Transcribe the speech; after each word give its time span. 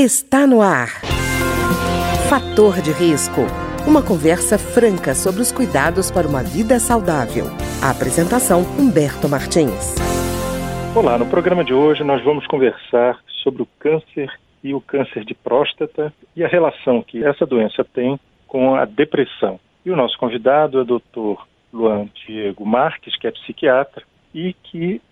Está 0.00 0.46
no 0.46 0.62
ar. 0.62 0.86
Fator 2.30 2.80
de 2.80 2.92
risco. 2.92 3.40
Uma 3.84 4.00
conversa 4.00 4.56
franca 4.56 5.12
sobre 5.12 5.42
os 5.42 5.50
cuidados 5.50 6.08
para 6.08 6.28
uma 6.28 6.40
vida 6.40 6.78
saudável. 6.78 7.46
A 7.82 7.90
apresentação 7.90 8.60
Humberto 8.78 9.28
Martins. 9.28 9.96
Olá, 10.94 11.18
no 11.18 11.26
programa 11.26 11.64
de 11.64 11.74
hoje 11.74 12.04
nós 12.04 12.22
vamos 12.22 12.46
conversar 12.46 13.18
sobre 13.42 13.62
o 13.62 13.68
câncer 13.80 14.30
e 14.62 14.72
o 14.72 14.80
câncer 14.80 15.24
de 15.24 15.34
próstata 15.34 16.14
e 16.36 16.44
a 16.44 16.48
relação 16.48 17.02
que 17.02 17.24
essa 17.24 17.44
doença 17.44 17.84
tem 17.84 18.20
com 18.46 18.76
a 18.76 18.84
depressão. 18.84 19.58
E 19.84 19.90
o 19.90 19.96
nosso 19.96 20.16
convidado 20.16 20.78
é 20.78 20.82
o 20.82 20.84
Dr. 20.84 21.42
Luan 21.72 22.08
Diego 22.24 22.64
Marques, 22.64 23.18
que 23.18 23.26
é 23.26 23.32
psiquiatra 23.32 24.04
e 24.32 24.52
que 24.52 25.02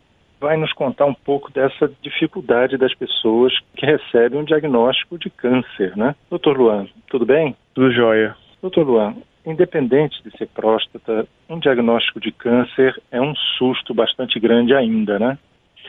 vai 0.41 0.57
nos 0.57 0.73
contar 0.73 1.07
um 1.07 1.15
pouco 1.15 1.51
dessa 1.53 1.91
dificuldade 2.03 2.77
das 2.77 2.95
pessoas 2.95 3.53
que 3.77 3.87
recebem 3.87 4.41
um 4.41 4.45
diagnóstico 4.45 5.19
de 5.19 5.31
câncer, 5.31 5.97
né? 5.97 6.15
Doutor 6.31 6.59
Luan, 6.59 6.87
tudo 7.09 7.25
bem? 7.25 7.57
Tudo 7.75 7.93
jóia. 7.93 8.37
Doutor 8.61 8.87
Luan, 8.87 9.15
independente 9.45 10.23
de 10.23 10.37
ser 10.37 10.47
próstata, 10.49 11.27
um 11.49 11.59
diagnóstico 11.59 12.21
de 12.21 12.33
câncer 12.33 12.95
é 13.11 13.21
um 13.21 13.35
susto 13.57 13.95
bastante 13.95 14.39
grande 14.41 14.75
ainda, 14.75 15.19
né? 15.19 15.39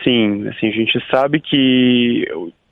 Sim, 0.03 0.47
assim, 0.47 0.67
a 0.67 0.71
gente 0.71 1.03
sabe 1.09 1.39
que 1.39 2.27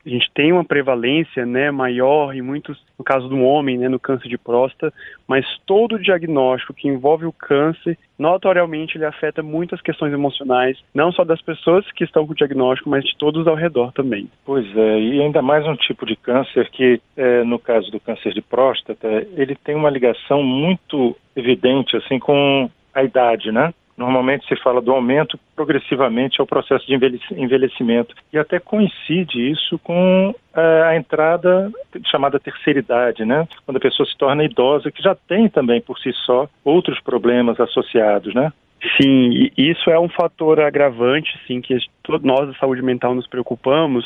a 0.05 0.09
gente 0.09 0.29
tem 0.33 0.53
uma 0.53 0.63
prevalência 0.63 1.45
né, 1.45 1.71
maior 1.71 2.35
em 2.35 2.41
muitos, 2.41 2.77
no 2.97 3.03
caso 3.03 3.27
do 3.27 3.39
homem, 3.41 3.77
né, 3.77 3.89
no 3.89 3.99
câncer 3.99 4.29
de 4.29 4.37
próstata, 4.37 4.93
mas 5.27 5.45
todo 5.65 5.99
diagnóstico 5.99 6.73
que 6.73 6.87
envolve 6.87 7.25
o 7.25 7.33
câncer, 7.33 7.97
notoriamente 8.17 8.97
ele 8.97 9.05
afeta 9.05 9.41
muitas 9.41 9.81
questões 9.81 10.13
emocionais, 10.13 10.77
não 10.93 11.11
só 11.11 11.23
das 11.23 11.41
pessoas 11.41 11.89
que 11.91 12.03
estão 12.03 12.25
com 12.25 12.33
o 12.33 12.35
diagnóstico, 12.35 12.89
mas 12.89 13.03
de 13.03 13.17
todos 13.17 13.47
ao 13.47 13.55
redor 13.55 13.91
também. 13.93 14.29
Pois 14.45 14.65
é, 14.77 14.99
e 14.99 15.21
ainda 15.21 15.41
mais 15.41 15.65
um 15.65 15.75
tipo 15.75 16.05
de 16.05 16.15
câncer 16.15 16.69
que, 16.69 17.01
é, 17.17 17.43
no 17.43 17.57
caso 17.57 17.89
do 17.89 17.99
câncer 17.99 18.33
de 18.33 18.41
próstata, 18.41 19.07
ele 19.35 19.55
tem 19.55 19.75
uma 19.75 19.89
ligação 19.89 20.43
muito 20.43 21.15
evidente 21.35 21.97
assim 21.97 22.19
com 22.19 22.69
a 22.93 23.03
idade, 23.03 23.51
né? 23.51 23.73
Normalmente 23.97 24.45
se 24.47 24.55
fala 24.61 24.81
do 24.81 24.91
aumento 24.91 25.39
progressivamente 25.55 26.41
ao 26.41 26.47
processo 26.47 26.85
de 26.85 26.93
envelhecimento 27.31 28.13
e 28.31 28.37
até 28.37 28.59
coincide 28.59 29.51
isso 29.51 29.79
com 29.79 30.35
é, 30.53 30.81
a 30.83 30.97
entrada 30.97 31.71
chamada 32.11 32.39
terceira 32.39 32.79
idade, 32.79 33.23
né? 33.23 33.47
Quando 33.65 33.77
a 33.77 33.79
pessoa 33.79 34.05
se 34.05 34.17
torna 34.17 34.43
idosa, 34.43 34.91
que 34.91 35.01
já 35.01 35.15
tem 35.15 35.47
também 35.47 35.79
por 35.79 35.97
si 35.97 36.11
só 36.25 36.49
outros 36.63 36.99
problemas 36.99 37.57
associados, 37.57 38.33
né? 38.33 38.51
Sim, 39.01 39.49
isso 39.57 39.89
é 39.89 39.99
um 39.99 40.09
fator 40.09 40.59
agravante, 40.59 41.31
sim, 41.47 41.61
que 41.61 41.77
nós 42.21 42.47
da 42.47 42.53
saúde 42.55 42.81
mental 42.81 43.15
nos 43.15 43.25
preocupamos, 43.25 44.05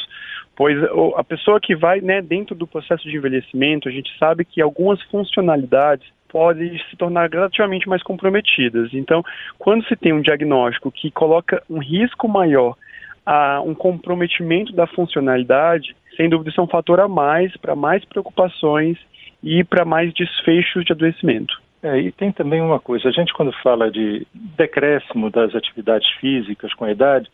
pois 0.55 0.77
a 1.17 1.23
pessoa 1.23 1.59
que 1.59 1.75
vai 1.75 1.99
né, 1.99 2.21
dentro 2.21 2.55
do 2.55 2.67
processo 2.67 3.03
de 3.09 3.17
envelhecimento, 3.17 3.89
a 3.89 3.91
gente 3.91 4.15
sabe 4.17 4.45
que 4.45 4.61
algumas 4.61 5.01
funcionalidades 5.03 6.07
podem 6.30 6.77
se 6.89 6.95
tornar 6.95 7.27
gradativamente 7.27 7.89
mais 7.89 8.02
comprometidas. 8.02 8.94
Então, 8.94 9.23
quando 9.58 9.85
se 9.85 9.95
tem 9.95 10.13
um 10.13 10.22
diagnóstico 10.22 10.91
que 10.91 11.11
coloca 11.11 11.61
um 11.69 11.80
risco 11.80 12.27
maior 12.27 12.75
a 13.25 13.61
um 13.61 13.75
comprometimento 13.75 14.73
da 14.73 14.88
funcionalidade, 14.88 15.95
sem 16.16 16.30
dúvida 16.30 16.49
isso 16.49 16.61
é 16.61 16.63
um 16.63 16.67
fator 16.67 16.99
a 16.99 17.08
mais 17.08 17.55
para 17.58 17.75
mais 17.75 18.03
preocupações 18.05 18.97
e 19.44 19.63
para 19.63 19.86
mais 19.86 20.13
desfechos 20.13 20.86
de 20.86 20.94
adoecimento. 20.94 21.59
É, 21.81 21.97
e 21.97 22.11
tem 22.11 22.31
também 22.31 22.61
uma 22.61 22.80
coisa, 22.80 23.08
a 23.08 23.11
gente 23.11 23.33
quando 23.33 23.53
fala 23.64 23.89
de 23.89 24.27
decréscimo 24.33 25.30
das 25.30 25.55
atividades 25.55 26.09
físicas 26.19 26.73
com 26.73 26.83
a 26.83 26.91
idade, 26.91 27.30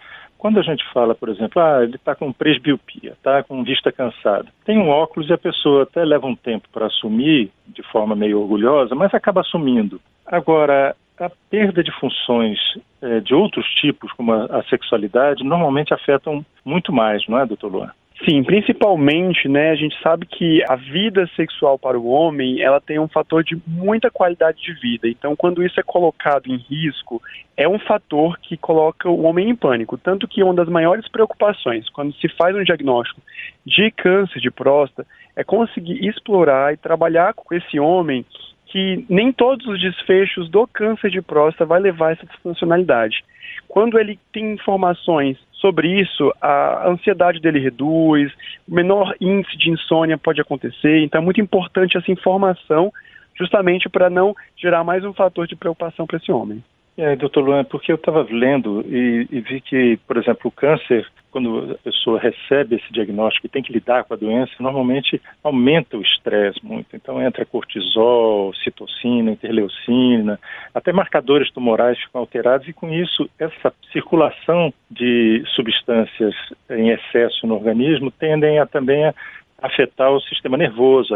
quando 0.46 0.60
a 0.60 0.62
gente 0.62 0.86
fala, 0.94 1.16
por 1.16 1.28
exemplo, 1.28 1.60
ah, 1.60 1.82
ele 1.82 1.96
está 1.96 2.14
com 2.14 2.32
presbiopia, 2.32 3.14
está 3.14 3.42
com 3.42 3.64
vista 3.64 3.92
cansada, 3.92 4.46
tem 4.64 4.78
um 4.78 4.90
óculos 4.90 5.28
e 5.28 5.34
a 5.34 5.40
pessoa 5.40 5.82
até 5.82 6.06
leva 6.06 6.28
um 6.28 6.36
tempo 6.36 6.68
para 6.72 6.86
assumir, 6.86 7.50
de 7.66 7.82
forma 7.82 8.16
meio 8.16 8.40
orgulhosa, 8.40 8.94
mas 8.94 9.12
acaba 9.12 9.42
assumindo. 9.42 10.00
Agora, 10.24 10.96
a 11.20 11.32
perda 11.50 11.84
de 11.84 11.92
funções 12.00 12.60
é, 13.02 13.22
de 13.22 13.34
outros 13.34 13.66
tipos, 13.81 14.12
como 14.12 14.34
a, 14.34 14.46
a, 14.46 14.64
sexualidade, 14.66 15.44
normalmente 15.44 15.96
afetam 15.96 16.46
muito 16.64 16.94
mais, 16.94 17.28
não 17.28 17.40
é, 17.40 17.46
doutor 17.48 17.72
Luan? 17.72 17.90
Sim, 18.24 18.44
principalmente, 18.44 19.50
né, 19.50 19.72
a 19.72 19.76
gente 19.76 19.96
sabe 20.02 20.26
que 20.26 20.64
a 20.70 20.76
vida 20.76 21.30
sexual 21.36 21.78
para 21.78 22.00
o 22.00 22.08
homem, 22.08 22.62
ela 22.62 22.80
tem 22.80 22.98
um 22.98 23.09
fator 23.09 23.44
de 23.44 23.62
muita 23.68 24.09
qualidade 24.09 24.62
de 24.62 24.74
vida. 24.74 25.08
Então, 25.08 25.36
quando 25.36 25.62
isso 25.62 25.78
é 25.80 25.84
colocado 25.84 26.48
em 26.48 26.56
risco, 26.56 27.22
é 27.58 27.68
um 27.68 27.78
fator 27.78 28.40
que 28.40 28.56
coloca 28.56 29.09
o 29.09 29.24
homem 29.24 29.50
em 29.50 29.56
pânico. 29.56 29.98
Tanto 29.98 30.30
que 30.30 30.42
uma 30.42 30.54
das 30.54 30.70
maiores 30.70 31.08
preocupações, 31.09 31.90
quando 31.90 32.14
se 32.16 32.30
faz 32.30 32.56
um 32.56 32.64
diagnóstico 32.64 33.22
de 33.66 33.92
câncer 33.92 34.40
de 34.40 34.50
próstata, 34.50 35.06
é 35.36 35.44
conseguir 35.44 36.08
explorar 36.08 36.74
e 36.74 36.78
trabalhar 36.78 37.34
com 37.34 37.54
esse 37.54 37.78
homem 37.80 38.25
que 38.66 39.06
nem 39.09 39.31
todos 39.31 39.68
os 39.68 39.80
desfechos 39.80 40.50
do 40.50 40.66
câncer 40.68 41.09
de 41.09 41.22
próstata 41.22 41.66
vai 41.66 41.81
levar 41.81 42.14
essa 42.14 42.25
disfuncionalidade. 42.25 43.24
Quando 43.68 44.00
ele 44.00 44.18
tem 44.31 44.54
informações 44.54 45.38
sobre 45.66 46.00
isso, 46.00 46.31
a 46.40 46.88
ansiedade 46.88 47.40
dele 47.40 47.58
reduz, 47.58 48.31
menor 48.68 49.16
índice 49.20 49.58
de 49.58 49.72
insônia 49.72 50.16
pode 50.16 50.40
acontecer, 50.40 51.00
então 51.00 51.20
é 51.20 51.24
muito 51.24 51.42
importante 51.42 51.98
essa 51.98 52.12
informação 52.12 52.94
justamente 53.34 53.90
para 53.90 54.08
não 54.08 54.36
gerar 54.56 54.84
mais 54.84 55.04
um 55.04 55.12
fator 55.12 55.48
de 55.48 55.56
preocupação 55.56 56.06
para 56.06 56.18
esse 56.18 56.31
homem. 56.31 56.64
É, 56.97 57.13
doutor 57.13 57.44
Luan, 57.44 57.66
porque 57.66 57.91
eu 57.91 57.97
estava 57.97 58.25
lendo 58.29 58.81
e, 58.88 59.28
e, 59.29 59.41
vi 59.41 59.59
que, 59.59 60.00
por 60.07 60.16
exemplo, 60.16 60.47
o 60.47 60.51
câncer, 60.51 61.06
quando 61.29 61.73
a 61.73 61.78
pessoa 61.83 62.17
recebe 62.17 62.78
esse 62.78 62.94
diagnóstico 62.94 63.45
e 63.45 63.50
tem 63.50 63.61
que 63.61 63.73
lidar 63.73 64.06
com 64.06 64.13
a 64.13 64.17
doença, 64.17 64.53
normalmente 64.61 65.22
aumenta 65.44 65.97
o 65.97 66.01
estresse 66.01 66.57
muito. 66.63 66.95
Então 66.95 67.22
entra 67.22 67.45
cortisol, 67.45 68.53
citocina, 68.63 69.29
interleucina, 69.29 70.39
até 70.73 70.94
marcadores 70.94 71.51
tumorais 71.51 72.00
ficam 72.00 72.22
alterados 72.22 72.66
e 72.66 72.72
com 72.72 72.89
isso 72.89 73.29
essa 73.38 73.73
circulação 73.91 74.73
de 74.89 75.44
substâncias 75.53 76.33
em 76.69 76.91
excesso 76.91 77.45
no 77.45 77.56
organismo 77.56 78.09
tendem 78.09 78.57
a 78.57 78.66
também 78.66 79.03
a 79.03 79.13
afetar 79.62 80.12
o 80.12 80.22
sistema 80.22 80.58
nervoso, 80.58 81.14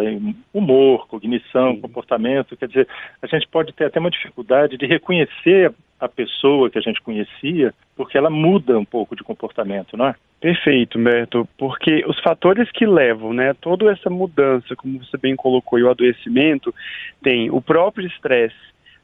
humor, 0.54 1.08
cognição, 1.08 1.80
comportamento. 1.80 2.56
Quer 2.56 2.68
dizer, 2.68 2.88
a 3.22 3.28
gente 3.28 3.48
pode 3.48 3.74
ter 3.74 3.86
até 3.86 4.00
uma 4.00 4.10
dificuldade 4.10 4.78
de 4.78 4.86
reconhecer 4.86 5.74
a 6.00 6.08
pessoa 6.08 6.70
que 6.70 6.78
a 6.78 6.82
gente 6.82 7.02
conhecia, 7.02 7.74
porque 7.96 8.18
ela 8.18 8.30
muda 8.30 8.80
um 8.80 8.86
pouco 8.86 9.16
de 9.16 9.24
comportamento, 9.24 9.98
não 9.98 10.08
é? 10.08 10.16
Perfeito, 10.40 10.98
Humberto, 10.98 11.48
porque 11.58 12.06
os 12.08 12.18
fatores 12.22 12.72
que 12.72 12.86
levam, 12.86 13.34
né, 13.34 13.54
toda 13.60 13.92
essa 13.92 14.10
mudança, 14.10 14.74
como 14.78 15.00
você 15.00 15.18
bem 15.18 15.36
colocou, 15.36 15.78
e 15.78 15.84
o 15.84 15.90
adoecimento, 15.90 16.74
tem 17.22 17.52
o 17.52 17.62
próprio 17.62 18.08
estresse 18.08 18.56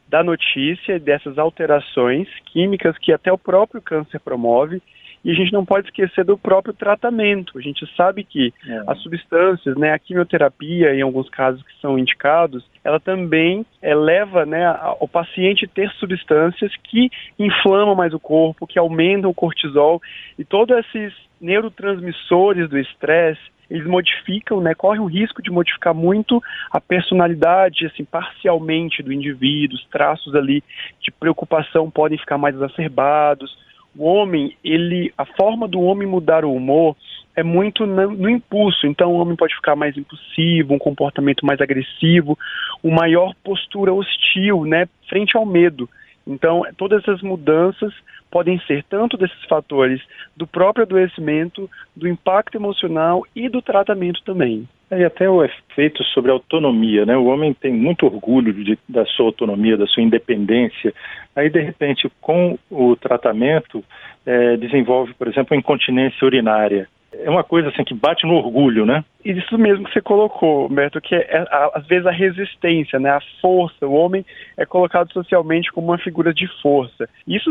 da 0.07 0.23
notícia, 0.23 0.97
dessas 0.97 1.37
alterações 1.37 2.29
químicas 2.45 2.97
que 2.97 3.11
até 3.11 3.33
o 3.33 3.37
próprio 3.37 3.81
câncer 3.81 4.19
promove, 4.19 4.81
e 5.25 5.31
a 5.31 5.33
gente 5.33 5.51
não 5.51 5.65
pode 5.65 5.87
esquecer 5.87 6.23
do 6.23 6.37
próprio 6.37 6.71
tratamento. 6.71 7.57
A 7.57 7.61
gente 7.61 7.83
sabe 7.97 8.23
que 8.23 8.53
é. 8.67 8.83
as 8.85 9.01
substâncias, 9.01 9.75
né, 9.75 9.91
a 9.91 9.97
quimioterapia, 9.97 10.93
em 10.93 11.01
alguns 11.01 11.27
casos 11.29 11.63
que 11.63 11.81
são 11.81 11.97
indicados, 11.97 12.63
ela 12.83 12.99
também 12.99 13.65
é, 13.81 13.95
leva 13.95 14.45
né, 14.45 14.71
o 14.99 15.07
paciente 15.07 15.65
a 15.65 15.67
ter 15.67 15.89
substâncias 15.93 16.71
que 16.83 17.09
inflamam 17.39 17.95
mais 17.95 18.13
o 18.13 18.19
corpo, 18.19 18.67
que 18.67 18.77
aumentam 18.77 19.31
o 19.31 19.33
cortisol 19.33 19.99
e 20.37 20.45
todos 20.45 20.77
esses 20.77 21.11
neurotransmissores 21.41 22.69
do 22.69 22.77
estresse 22.77 23.55
eles 23.67 23.87
modificam, 23.87 24.61
né, 24.61 24.75
corre 24.75 24.99
o 24.99 25.05
risco 25.05 25.41
de 25.41 25.49
modificar 25.49 25.93
muito 25.93 26.39
a 26.69 26.79
personalidade, 26.79 27.87
assim, 27.87 28.05
parcialmente 28.05 29.01
do 29.01 29.11
indivíduo, 29.11 29.75
os 29.75 29.85
traços 29.87 30.35
ali 30.35 30.63
de 31.01 31.11
preocupação 31.11 31.89
podem 31.89 32.15
ficar 32.15 32.37
mais 32.37 32.53
exacerbados, 32.53 33.57
o 33.97 34.05
homem, 34.05 34.55
ele, 34.63 35.13
a 35.17 35.25
forma 35.25 35.67
do 35.67 35.79
homem 35.79 36.07
mudar 36.07 36.43
o 36.43 36.53
humor 36.53 36.95
é 37.35 37.43
muito 37.43 37.85
no, 37.85 38.29
impulso. 38.29 38.87
Então, 38.87 39.11
o 39.11 39.17
homem 39.17 39.35
pode 39.35 39.55
ficar 39.55 39.75
mais 39.75 39.97
impulsivo, 39.97 40.73
um 40.73 40.79
comportamento 40.79 41.45
mais 41.45 41.59
agressivo, 41.59 42.37
uma 42.83 43.01
maior 43.01 43.33
postura 43.43 43.93
hostil, 43.93 44.65
né, 44.65 44.87
frente 45.09 45.35
ao 45.35 45.45
medo. 45.45 45.89
Então, 46.25 46.63
todas 46.77 47.01
essas 47.03 47.21
mudanças 47.21 47.93
podem 48.31 48.59
ser 48.61 48.83
tanto 48.89 49.15
desses 49.15 49.43
fatores 49.47 50.01
do 50.35 50.47
próprio 50.47 50.83
adoecimento, 50.83 51.69
do 51.95 52.07
impacto 52.07 52.55
emocional 52.55 53.23
e 53.35 53.47
do 53.47 53.61
tratamento 53.61 54.21
também. 54.23 54.67
É, 54.89 54.99
e 54.99 55.05
até 55.05 55.29
o 55.29 55.43
efeito 55.43 56.03
sobre 56.03 56.29
a 56.29 56.33
autonomia, 56.33 57.05
né? 57.05 57.17
O 57.17 57.25
homem 57.25 57.53
tem 57.53 57.73
muito 57.73 58.05
orgulho 58.05 58.53
de, 58.53 58.77
da 58.87 59.05
sua 59.05 59.25
autonomia, 59.25 59.77
da 59.77 59.87
sua 59.87 60.03
independência. 60.03 60.93
Aí, 61.35 61.49
de 61.49 61.59
repente, 61.59 62.09
com 62.21 62.57
o 62.69 62.95
tratamento, 62.95 63.83
é, 64.25 64.57
desenvolve, 64.57 65.13
por 65.15 65.27
exemplo, 65.27 65.55
incontinência 65.55 66.25
urinária. 66.25 66.87
É 67.23 67.29
uma 67.29 67.43
coisa 67.43 67.69
assim 67.69 67.83
que 67.83 67.93
bate 67.93 68.25
no 68.25 68.35
orgulho, 68.35 68.85
né? 68.85 69.03
Isso 69.23 69.57
mesmo 69.57 69.85
que 69.85 69.93
você 69.93 70.01
colocou, 70.01 70.67
Humberto, 70.67 71.01
que 71.01 71.15
é, 71.15 71.19
é 71.19 71.69
às 71.73 71.85
vezes 71.87 72.05
a 72.05 72.11
resistência, 72.11 72.99
né, 72.99 73.09
a 73.09 73.19
força. 73.41 73.87
O 73.87 73.93
homem 73.93 74.23
é 74.55 74.65
colocado 74.65 75.11
socialmente 75.11 75.71
como 75.71 75.87
uma 75.87 75.97
figura 75.97 76.33
de 76.33 76.47
força. 76.61 77.09
Isso 77.27 77.49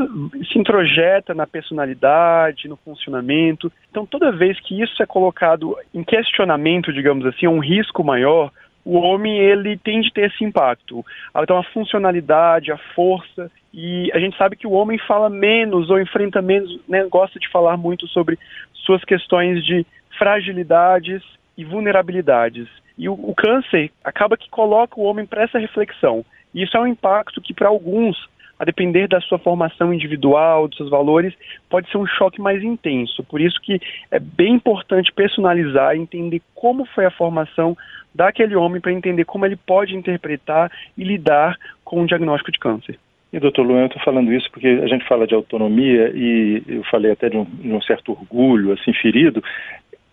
se 0.52 0.58
introjeta 0.58 1.34
na 1.34 1.46
personalidade, 1.46 2.68
no 2.68 2.76
funcionamento. 2.76 3.72
Então, 3.90 4.06
toda 4.06 4.30
vez 4.30 4.58
que 4.60 4.80
isso 4.80 5.02
é 5.02 5.06
colocado 5.06 5.76
em 5.92 6.04
questionamento, 6.04 6.92
digamos 6.92 7.26
assim, 7.26 7.48
um 7.48 7.58
risco 7.58 8.04
maior, 8.04 8.52
o 8.84 8.98
homem 8.98 9.38
ele 9.38 9.78
tende 9.78 10.08
a 10.08 10.10
ter 10.12 10.30
esse 10.30 10.44
impacto. 10.44 11.04
Então 11.36 11.58
a 11.58 11.64
funcionalidade, 11.64 12.70
a 12.70 12.78
força 12.94 13.50
e 13.72 14.10
a 14.12 14.18
gente 14.18 14.36
sabe 14.36 14.56
que 14.56 14.66
o 14.66 14.72
homem 14.72 14.98
fala 14.98 15.28
menos 15.28 15.90
ou 15.90 16.00
enfrenta 16.00 16.40
menos, 16.42 16.78
né, 16.88 17.04
gosta 17.10 17.38
de 17.38 17.48
falar 17.48 17.76
muito 17.76 18.06
sobre 18.06 18.38
suas 18.72 19.02
questões 19.04 19.64
de 19.64 19.86
fragilidades 20.18 21.22
e 21.56 21.64
vulnerabilidades. 21.64 22.68
E 22.96 23.08
o, 23.08 23.14
o 23.14 23.34
câncer 23.34 23.90
acaba 24.04 24.36
que 24.36 24.48
coloca 24.48 25.00
o 25.00 25.04
homem 25.04 25.26
para 25.26 25.42
essa 25.42 25.58
reflexão. 25.58 26.24
E 26.54 26.62
isso 26.62 26.76
é 26.76 26.80
um 26.80 26.86
impacto 26.86 27.40
que 27.40 27.52
para 27.52 27.68
alguns 27.68 28.16
a 28.58 28.64
depender 28.64 29.08
da 29.08 29.20
sua 29.20 29.38
formação 29.38 29.92
individual, 29.92 30.68
dos 30.68 30.76
seus 30.76 30.90
valores, 30.90 31.34
pode 31.68 31.90
ser 31.90 31.98
um 31.98 32.06
choque 32.06 32.40
mais 32.40 32.62
intenso. 32.62 33.22
Por 33.24 33.40
isso 33.40 33.60
que 33.60 33.80
é 34.10 34.18
bem 34.18 34.54
importante 34.54 35.12
personalizar 35.12 35.96
entender 35.96 36.40
como 36.54 36.84
foi 36.86 37.04
a 37.04 37.10
formação 37.10 37.76
daquele 38.14 38.54
homem 38.54 38.80
para 38.80 38.92
entender 38.92 39.24
como 39.24 39.44
ele 39.44 39.56
pode 39.56 39.96
interpretar 39.96 40.70
e 40.96 41.02
lidar 41.02 41.58
com 41.84 42.02
o 42.02 42.06
diagnóstico 42.06 42.52
de 42.52 42.58
câncer. 42.58 42.98
E, 43.34 43.40
doutor 43.40 43.66
Luan, 43.66 43.80
eu 43.80 43.86
estou 43.86 44.00
falando 44.02 44.32
isso 44.32 44.48
porque 44.52 44.68
a 44.68 44.86
gente 44.86 45.04
fala 45.08 45.26
de 45.26 45.34
autonomia 45.34 46.12
e 46.14 46.62
eu 46.68 46.84
falei 46.84 47.10
até 47.10 47.28
de 47.28 47.36
um, 47.36 47.44
de 47.44 47.72
um 47.72 47.82
certo 47.82 48.12
orgulho, 48.12 48.72
assim, 48.72 48.92
ferido. 48.92 49.42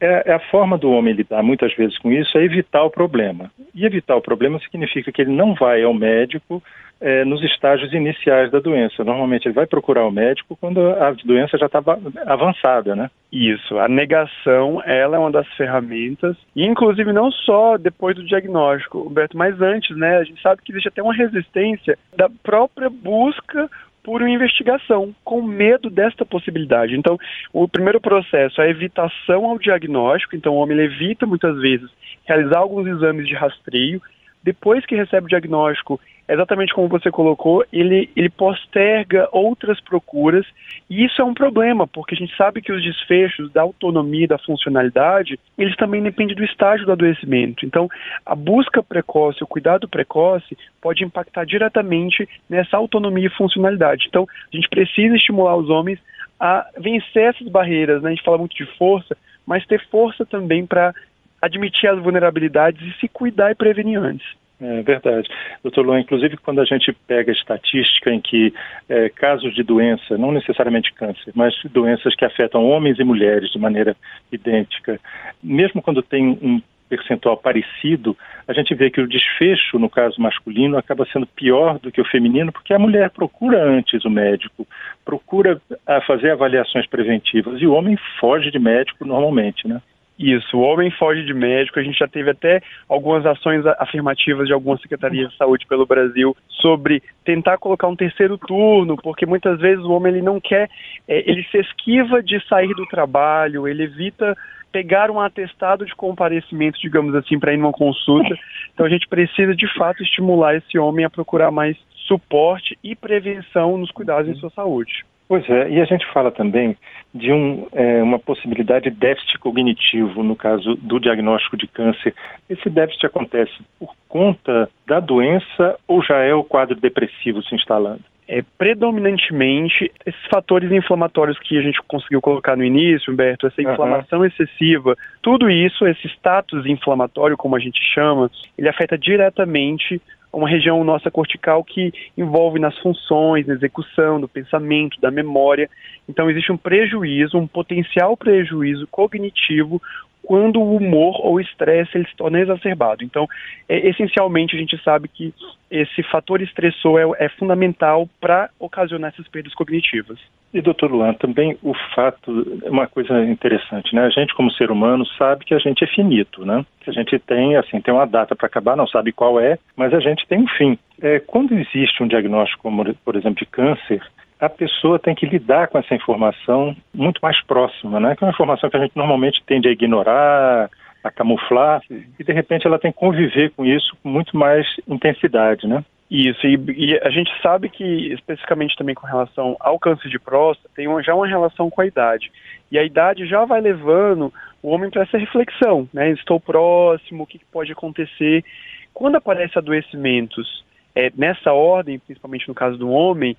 É, 0.02 0.32
é, 0.32 0.34
a 0.34 0.40
forma 0.40 0.80
do 0.80 0.90
homem 0.90 1.14
lidar 1.14 1.44
muitas 1.44 1.72
vezes 1.76 1.96
com 2.00 2.12
isso 2.12 2.36
é 2.36 2.44
evitar 2.44 2.84
o 2.84 2.90
problema. 2.90 3.52
E 3.74 3.86
evitar 3.86 4.16
o 4.16 4.22
problema 4.22 4.60
significa 4.60 5.12
que 5.12 5.22
ele 5.22 5.32
não 5.32 5.54
vai 5.54 5.84
ao 5.84 5.94
médico 5.94 6.62
é, 7.00 7.24
nos 7.24 7.44
estágios 7.44 7.94
iniciais 7.94 8.50
da 8.50 8.60
doença. 8.60 9.04
Normalmente 9.04 9.46
ele 9.46 9.54
vai 9.54 9.68
procurar 9.68 10.08
o 10.08 10.12
médico 10.12 10.58
quando 10.60 10.80
a 10.80 11.12
doença 11.24 11.56
já 11.56 11.68
está 11.68 11.84
avançada, 12.26 12.96
né? 12.96 13.12
Isso, 13.32 13.78
a 13.78 13.88
negação, 13.88 14.82
ela 14.86 15.18
é 15.18 15.20
uma 15.20 15.32
das 15.32 15.48
ferramentas, 15.54 16.36
e 16.56 16.66
inclusive 16.66 17.14
não 17.14 17.32
só 17.32 17.78
depois 17.78 18.16
do 18.16 18.26
diagnóstico, 18.26 19.04
Roberto, 19.04 19.38
mas 19.38 19.62
antes, 19.62 19.96
né? 19.96 20.18
A 20.18 20.24
gente 20.24 20.42
sabe 20.42 20.64
que 20.64 20.72
existe 20.72 20.90
até 20.90 21.02
uma 21.02 21.14
resistência 21.14 21.98
da 22.18 22.28
própria 22.44 22.90
busca 22.90 23.70
por 24.04 24.28
investigação, 24.28 25.14
com 25.24 25.42
medo 25.42 25.90
desta 25.90 26.26
possibilidade. 26.26 26.96
Então, 26.96 27.18
o 27.54 27.68
primeiro 27.68 28.02
processo 28.02 28.62
é 28.62 28.66
a 28.66 28.70
evitação 28.70 29.46
ao 29.46 29.60
diagnóstico, 29.60 30.36
então 30.36 30.54
o 30.54 30.58
homem 30.58 30.80
evita 30.80 31.26
muitas 31.26 31.56
vezes 31.60 31.90
realizar 32.26 32.60
alguns 32.60 32.88
exames 32.88 33.28
de 33.28 33.36
rastreio, 33.36 34.02
depois 34.44 34.86
que 34.86 34.96
recebe 34.96 35.26
o 35.26 35.30
diagnóstico, 35.30 36.00
exatamente 36.34 36.74
como 36.74 36.88
você 36.88 37.12
colocou, 37.12 37.66
ele, 37.72 38.10
ele 38.16 38.30
posterga 38.30 39.28
outras 39.32 39.80
procuras, 39.82 40.46
e 40.90 41.04
isso 41.06 41.22
é 41.22 41.26
um 41.26 41.34
problema, 41.34 41.88
porque 41.88 42.16
a 42.16 42.18
gente 42.18 42.36
sabe 42.36 42.62
que 42.62 42.72
os 42.72 42.84
desfechos 42.84 43.52
da 43.52 43.62
autonomia 43.62 44.28
da 44.28 44.38
funcionalidade, 44.38 45.40
eles 45.58 45.76
também 45.76 46.02
dependem 46.02 46.36
do 46.36 46.44
estágio 46.44 46.86
do 46.86 46.92
adoecimento. 46.92 47.66
Então, 47.66 47.90
a 48.26 48.36
busca 48.36 48.82
precoce, 48.82 49.44
o 49.44 49.48
cuidado 49.48 49.88
precoce, 49.88 50.58
pode 50.82 51.04
impactar 51.04 51.46
diretamente 51.46 52.28
nessa 52.50 52.78
autonomia 52.78 53.28
e 53.28 53.38
funcionalidade. 53.38 54.06
Então, 54.08 54.28
a 54.52 54.56
gente 54.56 54.70
precisa 54.70 55.16
estimular 55.16 55.56
os 55.56 55.70
homens 55.70 56.00
a 56.40 56.68
vencer 56.78 57.30
essas 57.30 57.48
barreiras, 57.48 58.02
né? 58.02 58.10
A 58.10 58.14
gente 58.14 58.24
fala 58.24 58.38
muito 58.38 58.56
de 58.56 58.66
força, 58.78 59.16
mas 59.46 59.66
ter 59.66 59.80
força 59.90 60.26
também 60.26 60.66
para 60.66 60.94
admitir 61.42 61.88
as 61.88 62.00
vulnerabilidades 62.00 62.82
e 62.82 63.00
se 63.00 63.08
cuidar 63.08 63.52
e 63.52 63.56
prevenir 63.56 64.00
antes. 64.00 64.41
É 64.62 64.84
verdade. 64.84 65.28
Doutor 65.64 65.84
Luan, 65.84 66.00
inclusive 66.00 66.38
quando 66.38 66.62
a 66.62 66.66
gente 66.66 66.94
pega 67.08 67.32
estatística 67.32 68.14
em 68.14 68.22
que 68.22 68.54
é, 68.88 69.10
casos 69.10 69.56
de 69.56 69.64
doença, 69.64 70.20
não 70.20 70.32
necessariamente 70.32 70.94
câncer, 70.94 71.32
mas 71.34 71.56
doenças 71.72 72.16
que 72.16 72.24
afetam 72.24 72.64
homens 72.64 73.00
e 73.00 73.04
mulheres 73.04 73.52
de 73.52 73.58
maneira 73.58 73.96
idêntica, 74.32 75.00
mesmo 75.42 75.82
quando 75.82 76.04
tem 76.04 76.38
um 76.42 76.62
percentual 76.88 77.38
parecido, 77.38 78.16
a 78.46 78.54
gente 78.54 78.76
vê 78.76 78.92
que 78.92 79.00
o 79.00 79.08
desfecho, 79.08 79.80
no 79.80 79.90
caso 79.90 80.22
masculino, 80.22 80.78
acaba 80.78 81.08
sendo 81.12 81.26
pior 81.26 81.80
do 81.80 81.90
que 81.90 82.02
o 82.02 82.06
feminino, 82.06 82.52
porque 82.52 82.74
a 82.74 82.80
mulher 82.80 83.10
procura 83.10 83.64
antes 83.64 84.04
o 84.04 84.10
médico, 84.10 84.68
procura 85.06 85.60
fazer 86.06 86.32
avaliações 86.32 86.86
preventivas, 86.86 87.62
e 87.62 87.66
o 87.66 87.74
homem 87.74 87.98
foge 88.20 88.52
de 88.52 88.60
médico 88.60 89.06
normalmente, 89.06 89.68
né? 89.68 89.82
Isso, 90.18 90.58
o 90.58 90.62
homem 90.62 90.92
foge 90.92 91.24
de 91.24 91.34
médico. 91.34 91.80
A 91.80 91.84
gente 91.84 91.98
já 91.98 92.08
teve 92.08 92.30
até 92.30 92.62
algumas 92.88 93.26
ações 93.26 93.66
afirmativas 93.80 94.46
de 94.46 94.54
algumas 94.54 94.80
secretarias 94.82 95.32
de 95.32 95.38
saúde 95.38 95.66
pelo 95.66 95.86
Brasil 95.86 96.38
sobre 96.48 97.02
tentar 97.26 97.58
colocar 97.58 97.88
um 97.88 97.96
terceiro 97.96 98.38
turno, 98.38 98.96
porque 98.98 99.26
muitas 99.26 99.60
vezes 99.60 99.84
o 99.84 99.92
homem 99.92 100.14
ele 100.14 100.22
não 100.22 100.40
quer, 100.40 100.70
é, 101.08 101.30
ele 101.30 101.44
se 101.46 101.58
esquiva 101.58 102.22
de 102.22 102.40
sair 102.48 102.74
do 102.76 102.86
trabalho, 102.86 103.68
ele 103.68 103.84
evita 103.84 104.38
pegar 104.72 105.12
um 105.12 105.20
atestado 105.20 105.86
de 105.86 105.96
comparecimento, 105.96 106.80
digamos 106.80 107.14
assim, 107.16 107.40
para 107.40 107.54
ir 107.54 107.58
numa 107.58 107.74
consulta. 107.74 108.38
Então 108.74 108.86
a 108.86 108.90
gente 108.90 109.08
precisa 109.08 109.56
de 109.56 109.68
fato 109.76 110.04
estimular 110.04 110.56
esse 110.56 110.78
homem 110.78 111.04
a 111.04 111.10
procurar 111.10 111.52
mais 111.52 111.76
suporte 112.08 112.78
e 112.84 112.96
prevenção 112.96 113.78
nos 113.78 113.92
cuidados 113.92 114.30
em 114.30 114.36
sua 114.36 114.50
saúde. 114.52 115.04
Pois 115.32 115.50
é, 115.50 115.70
e 115.70 115.80
a 115.80 115.86
gente 115.86 116.06
fala 116.12 116.30
também 116.30 116.76
de 117.16 117.32
um, 117.32 117.66
é, 117.72 118.04
uma 118.04 118.20
possibilidade 118.20 118.90
de 118.90 118.98
déficit 118.98 119.40
cognitivo 119.40 120.24
no 120.24 120.36
caso 120.36 120.76
do 120.76 121.00
diagnóstico 121.00 121.56
de 121.56 121.68
câncer. 121.68 122.14
Esse 122.50 122.70
déficit 122.70 123.06
acontece 123.06 123.54
por 123.80 123.96
conta 124.10 124.70
da 124.86 125.00
doença 125.00 125.80
ou 125.88 126.04
já 126.04 126.18
é 126.18 126.34
o 126.34 126.44
quadro 126.44 126.76
depressivo 126.76 127.42
se 127.44 127.56
instalando? 127.56 128.02
É, 128.28 128.44
predominantemente, 128.58 129.90
esses 130.06 130.26
fatores 130.30 130.70
inflamatórios 130.70 131.40
que 131.40 131.58
a 131.58 131.62
gente 131.62 131.82
conseguiu 131.88 132.20
colocar 132.20 132.58
no 132.58 132.66
início, 132.66 133.14
Humberto, 133.14 133.48
essa 133.48 133.62
inflamação 133.62 134.20
uhum. 134.20 134.26
excessiva, 134.26 134.98
tudo 135.22 135.50
isso, 135.50 135.88
esse 135.88 136.10
status 136.10 136.66
inflamatório, 136.66 137.38
como 137.38 137.56
a 137.56 137.60
gente 137.60 137.80
chama, 137.94 138.30
ele 138.58 138.68
afeta 138.68 138.98
diretamente 138.98 140.02
uma 140.34 140.50
região 140.50 140.84
nossa 140.84 141.12
cortical 141.12 141.64
que 141.64 141.94
envolve 142.18 142.60
nas 142.60 142.78
funções, 142.80 143.46
na 143.46 143.54
execução, 143.54 144.20
do 144.20 144.28
pensamento, 144.28 145.00
da 145.02 145.12
memória. 145.12 145.70
Então 146.08 146.30
existe 146.30 146.52
um 146.52 146.58
prejuízo, 146.58 147.38
um 147.38 147.48
potencial 147.48 148.16
prejuízo 148.16 148.88
cognitivo 148.88 149.82
quando 150.24 150.60
o 150.62 150.76
humor 150.76 151.20
ou 151.26 151.36
o 151.36 151.40
estresse 151.40 151.98
ele 151.98 152.08
se 152.08 152.16
torna 152.16 152.40
exacerbado. 152.40 153.04
Então, 153.04 153.28
é, 153.68 153.90
essencialmente, 153.90 154.56
a 154.56 154.60
gente 154.60 154.82
sabe 154.84 155.08
que 155.08 155.34
esse 155.70 156.04
fator 156.04 156.42
estressor 156.42 157.00
é, 157.00 157.26
é 157.26 157.30
fundamental 157.30 158.08
para 158.20 158.50
ocasionar 158.60 159.12
essas 159.14 159.28
perdas 159.28 159.54
cognitivas. 159.54 160.20
E, 160.54 160.62
doutor 160.62 160.92
Luan, 160.92 161.14
também 161.14 161.58
o 161.64 161.74
fato, 161.96 162.30
uma 162.66 162.86
coisa 162.86 163.24
interessante, 163.24 163.96
né? 163.96 164.04
A 164.04 164.10
gente, 164.10 164.36
como 164.36 164.52
ser 164.52 164.70
humano, 164.70 165.06
sabe 165.18 165.46
que 165.46 165.54
a 165.54 165.60
gente 165.60 165.84
é 165.84 165.88
finito, 165.88 166.46
né? 166.46 166.66
Que 166.82 166.90
a 166.90 166.94
gente 166.94 167.18
tem, 167.20 167.56
assim, 167.56 167.80
tem 167.80 167.94
uma 167.94 168.06
data 168.06 168.36
para 168.36 168.48
acabar, 168.48 168.76
não 168.76 168.88
sabe 168.88 169.14
qual 169.14 169.40
é, 169.40 169.58
mas 169.78 169.94
a 169.94 170.00
gente 170.00 170.28
tem 170.28 170.40
um 170.40 170.48
fim. 170.50 170.78
É, 171.02 171.20
quando 171.20 171.54
existe 171.54 172.04
um 172.04 172.08
diagnóstico, 172.08 172.64
como, 172.64 172.94
por 172.96 173.16
exemplo, 173.16 173.40
de 173.40 173.46
câncer, 173.46 174.02
a 174.42 174.50
pessoa 174.50 174.98
tem 174.98 175.14
que 175.14 175.28
lidar 175.28 175.68
com 175.68 175.78
essa 175.78 175.94
informação 175.94 176.76
muito 176.92 177.20
mais 177.22 177.40
próxima, 177.44 178.00
né? 178.00 178.16
Que 178.16 178.24
é 178.24 178.28
uma 178.28 178.34
informação 178.34 178.72
que 178.72 178.76
a 178.76 178.80
gente 178.80 178.98
normalmente 178.98 179.44
tende 179.46 179.68
a 179.68 179.72
ignorar, 179.72 180.68
a 181.04 181.12
camuflar, 181.12 181.82
e 181.90 182.24
de 182.24 182.34
repente 182.34 182.66
ela 182.66 182.80
tem 182.80 182.92
que 182.92 182.98
conviver 182.98 183.52
com 183.52 183.64
isso 183.64 183.96
com 184.02 184.10
muito 184.10 184.36
mais 184.36 184.66
intensidade, 184.88 185.68
né? 185.68 185.86
Isso, 186.10 186.46
e, 186.46 186.56
e, 186.76 187.00
a 187.04 187.10
gente 187.10 187.32
sabe 187.42 187.70
que, 187.70 188.12
especificamente 188.12 188.76
também 188.76 188.96
com 188.96 189.08
relação 189.08 189.56
ao 189.60 189.80
câncer 189.80 190.10
de 190.10 190.20
próstata, 190.20 190.70
tem 190.76 190.88
uma, 190.88 191.02
já 191.02 191.16
uma 191.16 191.28
relação 191.28 191.70
com 191.70 191.80
a 191.80 191.86
idade. 191.86 192.32
E 192.70 192.78
a 192.78 192.84
idade 192.84 193.26
já 193.28 193.46
vai 193.46 193.62
levando 193.62 194.34
o 194.62 194.72
homem 194.72 194.90
para 194.90 195.04
essa 195.04 195.18
reflexão, 195.18 195.88
né? 195.94 196.10
Estou 196.10 196.40
próximo, 196.40 197.24
o 197.24 197.28
que 197.28 197.40
pode 197.52 197.72
acontecer? 197.72 198.44
Quando 198.92 199.16
aparecem 199.16 199.58
adoecimentos 199.58 200.66
é, 200.96 201.12
nessa 201.16 201.54
ordem, 201.54 202.00
principalmente 202.00 202.48
no 202.48 202.54
caso 202.54 202.78
do 202.78 202.90
homem, 202.90 203.38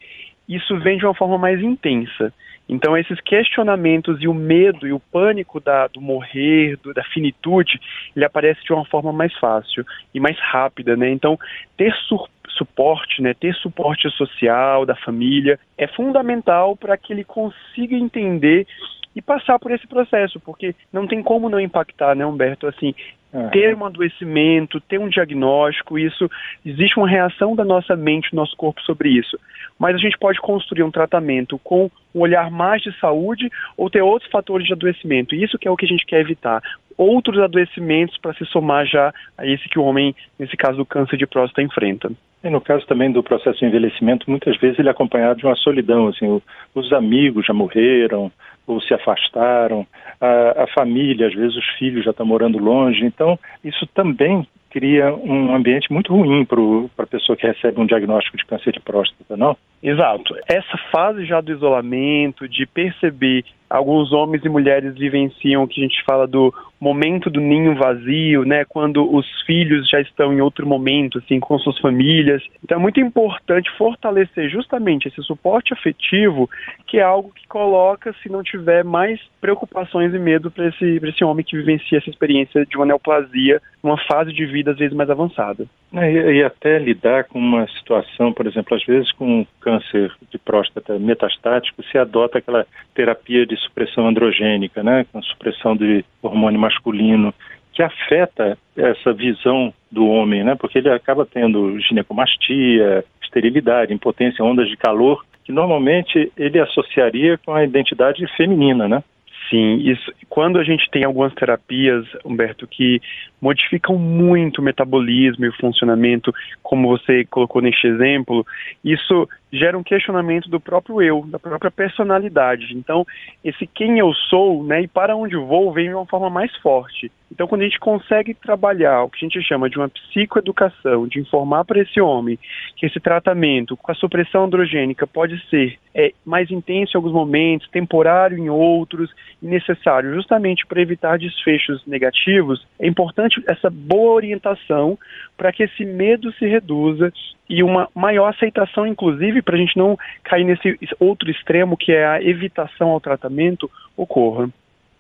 isso 0.49 0.78
vem 0.80 0.99
de 0.99 1.04
uma 1.04 1.14
forma 1.14 1.38
mais 1.38 1.61
intensa. 1.61 2.32
Então, 2.68 2.96
esses 2.96 3.20
questionamentos 3.20 4.22
e 4.22 4.28
o 4.28 4.34
medo 4.34 4.87
e 4.87 4.92
o 4.92 5.00
pânico 5.00 5.61
da, 5.61 5.88
do 5.88 6.00
morrer, 6.00 6.76
do, 6.82 6.94
da 6.94 7.02
finitude, 7.04 7.80
ele 8.14 8.25
aparece 8.25 8.62
de 8.64 8.72
uma 8.72 8.84
forma 8.84 9.12
mais 9.12 9.37
fácil 9.38 9.84
e 10.14 10.20
mais 10.20 10.38
rápida, 10.38 10.96
né? 10.96 11.11
Então, 11.11 11.38
ter 11.76 11.92
su 12.08 12.28
suporte, 12.56 13.22
né, 13.22 13.32
ter 13.32 13.54
suporte 13.54 14.11
social 14.11 14.84
da 14.84 14.94
família 14.94 15.58
é 15.78 15.87
fundamental 15.87 16.76
para 16.76 16.99
que 16.99 17.12
ele 17.12 17.25
consiga 17.25 17.96
entender 17.96 18.66
e 19.14 19.23
passar 19.23 19.59
por 19.59 19.71
esse 19.71 19.87
processo, 19.87 20.40
porque 20.40 20.75
não 20.92 21.07
tem 21.07 21.23
como 21.23 21.49
não 21.49 21.61
impactar, 21.61 22.14
né, 22.14 22.25
Humberto? 22.25 22.66
Assim, 22.66 22.95
uhum. 23.33 23.49
ter 23.50 23.75
um 23.75 23.85
adoecimento, 23.85 24.81
ter 24.81 24.99
um 24.99 25.09
diagnóstico, 25.09 25.99
isso 25.99 26.31
existe 26.64 26.99
uma 26.99 27.09
reação 27.09 27.54
da 27.54 27.64
nossa 27.64 27.97
mente, 27.97 28.31
do 28.31 28.37
nosso 28.37 28.57
corpo 28.57 28.81
sobre 28.83 29.09
isso. 29.11 29.38
Mas 29.78 29.95
a 29.95 29.99
gente 29.99 30.19
pode 30.19 30.40
construir 30.40 30.83
um 30.83 30.90
tratamento 30.90 31.59
com 31.59 31.90
um 32.14 32.21
olhar 32.21 32.50
mais 32.50 32.83
de 32.83 32.97
saúde 32.99 33.50
ou 33.76 33.90
ter 33.90 34.02
outros 34.02 34.31
fatores 34.31 34.66
de 34.66 34.73
adoecimento. 34.73 35.35
Isso 35.35 35.59
que 35.59 35.66
é 35.66 35.71
o 35.71 35.76
que 35.76 35.87
a 35.87 35.88
gente 35.88 36.07
quer 36.07 36.21
evitar. 36.21 36.62
Outros 36.97 37.40
adoecimentos 37.40 38.19
para 38.19 38.35
se 38.35 38.45
somar 38.47 38.87
já 38.87 39.12
a 39.37 39.47
esse 39.47 39.69
que 39.69 39.78
o 39.78 39.85
homem, 39.85 40.14
nesse 40.38 40.57
caso 40.57 40.76
do 40.76 40.87
câncer 40.87 41.16
de 41.16 41.26
próstata, 41.26 41.62
enfrenta. 41.62 42.12
E 42.45 42.50
no 42.50 42.61
caso 42.61 42.85
também 42.87 43.11
do 43.11 43.23
processo 43.23 43.61
de 43.61 43.66
envelhecimento, 43.66 44.28
muitas 44.28 44.57
vezes 44.59 44.78
ele 44.78 44.88
é 44.88 44.90
acompanhado 44.90 45.38
de 45.38 45.47
uma 45.47 45.54
solidão, 45.54 46.09
assim, 46.09 46.42
os 46.75 46.92
amigos 46.92 47.47
já 47.47 47.54
morreram, 47.54 48.33
ou 48.66 48.81
se 48.81 48.95
afastaram, 48.95 49.87
a, 50.21 50.64
a 50.64 50.66
família, 50.69 51.26
às 51.26 51.35
vezes 51.35 51.57
os 51.57 51.69
filhos 51.78 52.04
já 52.04 52.11
estão 52.11 52.26
morando 52.26 52.59
longe. 52.59 53.04
Então, 53.04 53.38
isso 53.64 53.87
também 53.95 54.47
cria 54.71 55.12
um 55.14 55.54
ambiente 55.54 55.92
muito 55.92 56.14
ruim 56.14 56.45
para 56.45 57.04
a 57.04 57.07
pessoa 57.07 57.37
que 57.37 57.47
recebe 57.47 57.81
um 57.81 57.87
diagnóstico 57.87 58.37
de 58.37 58.47
câncer 58.47 58.73
de 58.73 58.81
próstata, 58.81 59.37
não? 59.37 59.57
Exato. 59.82 60.36
Essa 60.48 60.78
fase 60.92 61.24
já 61.24 61.40
do 61.40 61.50
isolamento, 61.50 62.48
de 62.48 62.64
perceber 62.66 63.44
alguns 63.68 64.12
homens 64.12 64.44
e 64.44 64.48
mulheres 64.48 64.94
vivenciam 64.94 65.62
o 65.62 65.66
que 65.66 65.80
a 65.80 65.84
gente 65.84 66.04
fala 66.04 66.26
do 66.26 66.54
momento 66.78 67.30
do 67.30 67.40
ninho 67.40 67.74
vazio, 67.74 68.44
né, 68.44 68.64
quando 68.66 69.12
os 69.12 69.26
filhos 69.46 69.88
já 69.88 70.00
estão 70.00 70.32
em 70.32 70.40
outro 70.40 70.66
momento, 70.66 71.18
assim, 71.18 71.40
com 71.40 71.58
suas 71.58 71.78
famílias. 71.78 72.42
Então 72.62 72.78
é 72.78 72.80
muito 72.80 73.00
importante 73.00 73.70
fortalecer 73.78 74.50
justamente 74.50 75.08
esse 75.08 75.22
suporte 75.22 75.72
afetivo, 75.72 76.50
que 76.86 76.98
é 76.98 77.02
algo 77.02 77.32
que 77.34 77.48
coloca, 77.48 78.14
se 78.22 78.28
não 78.28 78.42
tiver 78.42 78.84
mais 78.84 79.18
preocupações 79.40 80.12
e 80.14 80.18
medo 80.18 80.50
para 80.50 80.68
esse, 80.68 81.00
esse 81.02 81.24
homem 81.24 81.44
que 81.44 81.56
vivencia 81.56 81.98
essa 81.98 82.10
experiência 82.10 82.66
de 82.66 82.76
uma 82.76 82.86
neoplasia, 82.86 83.60
numa 83.82 83.98
fase 84.06 84.32
de 84.32 84.44
vida 84.44 84.72
às 84.72 84.78
vezes 84.78 84.94
mais 84.94 85.08
avançada. 85.08 85.66
E, 85.92 86.38
e 86.38 86.42
até 86.42 86.78
lidar 86.78 87.25
com 87.25 87.38
uma 87.38 87.66
situação, 87.68 88.32
por 88.32 88.46
exemplo, 88.46 88.76
às 88.76 88.84
vezes 88.84 89.12
com 89.12 89.46
câncer 89.61 90.11
de 90.30 90.38
próstata 90.38 90.99
metastático, 90.99 91.82
se 91.84 91.99
adota 91.99 92.38
aquela 92.38 92.66
terapia 92.94 93.44
de 93.44 93.56
supressão 93.58 94.08
androgênica, 94.08 94.82
né, 94.82 95.04
com 95.12 95.22
supressão 95.22 95.76
de 95.76 96.04
hormônio 96.22 96.58
masculino, 96.58 97.34
que 97.72 97.82
afeta 97.82 98.56
essa 98.76 99.12
visão 99.12 99.72
do 99.90 100.06
homem, 100.06 100.42
né, 100.42 100.54
porque 100.54 100.78
ele 100.78 100.90
acaba 100.90 101.26
tendo 101.26 101.78
ginecomastia, 101.80 103.04
esterilidade, 103.22 103.92
impotência, 103.92 104.44
ondas 104.44 104.68
de 104.68 104.76
calor, 104.76 105.25
que 105.44 105.52
normalmente 105.52 106.32
ele 106.37 106.58
associaria 106.58 107.38
com 107.38 107.52
a 107.52 107.64
identidade 107.64 108.25
feminina, 108.37 108.88
né? 108.88 109.02
Sim, 109.49 109.78
isso, 109.80 110.12
quando 110.28 110.58
a 110.58 110.64
gente 110.64 110.90
tem 110.90 111.04
algumas 111.04 111.34
terapias, 111.34 112.06
Humberto, 112.25 112.66
que 112.66 113.00
modificam 113.40 113.99
muito 113.99 114.61
o 114.61 114.64
metabolismo 114.64 115.44
e 115.44 115.49
o 115.49 115.56
funcionamento, 115.56 116.32
como 116.62 116.88
você 116.88 117.25
colocou 117.26 117.61
neste 117.61 117.87
exemplo, 117.87 118.46
isso 118.84 119.28
gera 119.52 119.76
um 119.76 119.82
questionamento 119.82 120.49
do 120.49 120.59
próprio 120.59 121.02
eu, 121.02 121.25
da 121.28 121.38
própria 121.38 121.71
personalidade. 121.71 122.75
Então, 122.75 123.06
esse 123.44 123.66
quem 123.66 123.99
eu 123.99 124.12
sou, 124.14 124.64
né, 124.64 124.82
e 124.82 124.88
para 124.88 125.14
onde 125.14 125.37
vou, 125.37 125.73
vem 125.73 125.88
de 125.88 125.94
uma 125.94 126.06
forma 126.06 126.30
mais 126.30 126.54
forte. 126.56 127.12
Então, 127.30 127.47
quando 127.47 127.62
a 127.62 127.64
gente 127.64 127.80
consegue 127.80 128.35
trabalhar 128.35 129.04
o 129.04 129.11
que 129.11 129.25
a 129.25 129.28
gente 129.28 129.42
chama 129.42 129.68
de 129.68 129.78
uma 129.78 129.88
psicoeducação, 129.88 131.06
de 131.09 131.18
informar 131.18 131.64
para 131.64 131.80
esse 131.80 132.00
homem 132.00 132.38
que 132.76 132.85
esse 132.85 133.00
tratamento 133.00 133.76
com 133.76 133.90
a 133.90 133.94
supressão 133.94 134.44
androgênica 134.44 135.06
pode 135.06 135.42
ser 135.49 135.78
é, 135.94 136.12
mais 136.25 136.50
intenso 136.50 136.92
em 136.94 136.99
alguns 136.99 137.12
momentos, 137.12 137.68
temporário 137.68 138.37
em 138.37 138.50
outros, 138.50 139.11
e 139.42 139.47
necessário 139.47 140.14
justamente 140.14 140.66
para 140.66 140.80
evitar 140.80 141.18
desfechos 141.18 141.85
negativos, 141.87 142.66
é 142.78 142.87
importante 142.87 143.42
essa 143.47 143.68
boa 143.71 144.12
orientação 144.12 144.99
para 145.37 145.52
que 145.52 145.62
esse 145.62 145.85
medo 145.85 146.32
se 146.35 146.47
reduza 146.47 147.12
e 147.52 147.62
uma 147.62 147.87
maior 147.94 148.28
aceitação, 148.28 148.87
inclusive, 148.87 149.42
para 149.42 149.56
a 149.56 149.59
gente 149.59 149.76
não 149.76 149.99
cair 150.25 150.42
nesse 150.42 150.78
outro 150.99 151.30
extremo 151.30 151.76
que 151.76 151.92
é 151.92 152.06
a 152.06 152.23
evitação 152.23 152.88
ao 152.88 153.00
tratamento, 153.00 153.71
ocorra. 153.94 154.49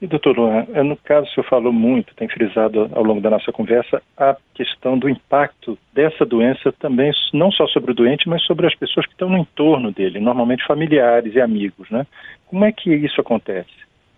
E, 0.02 0.06
doutor 0.06 0.36
Luan, 0.36 0.66
é, 0.74 0.82
no 0.82 0.94
caso, 0.98 1.26
o 1.26 1.30
senhor 1.30 1.46
falou 1.48 1.72
muito, 1.72 2.14
tem 2.14 2.28
frisado 2.28 2.90
ao 2.92 3.02
longo 3.02 3.22
da 3.22 3.30
nossa 3.30 3.50
conversa, 3.50 4.02
a 4.18 4.36
questão 4.52 4.98
do 4.98 5.08
impacto 5.08 5.78
dessa 5.94 6.26
doença 6.26 6.70
também, 6.72 7.10
não 7.32 7.50
só 7.50 7.66
sobre 7.68 7.92
o 7.92 7.94
doente, 7.94 8.28
mas 8.28 8.42
sobre 8.42 8.66
as 8.66 8.74
pessoas 8.74 9.06
que 9.06 9.12
estão 9.12 9.30
no 9.30 9.38
entorno 9.38 9.90
dele, 9.90 10.20
normalmente 10.20 10.66
familiares 10.66 11.34
e 11.34 11.40
amigos, 11.40 11.88
né? 11.88 12.06
Como 12.48 12.66
é 12.66 12.72
que 12.72 12.92
isso 12.92 13.18
acontece? 13.18 13.70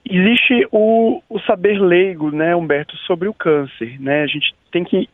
Existe 0.05 0.67
o, 0.73 1.23
o 1.31 1.39
saber 1.41 1.79
leigo, 1.81 2.33
né, 2.33 2.57
Humberto, 2.57 2.97
sobre 3.07 3.29
o 3.29 3.35
câncer, 3.35 4.01
né? 4.01 4.23
A 4.23 4.27
gente 4.27 4.53
tem 4.73 4.83
que 4.83 5.09